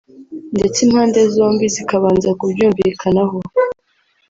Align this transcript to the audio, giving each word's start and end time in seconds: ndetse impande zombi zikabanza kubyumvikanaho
ndetse 0.57 0.77
impande 0.87 1.19
zombi 1.35 1.65
zikabanza 1.75 2.29
kubyumvikanaho 2.39 3.37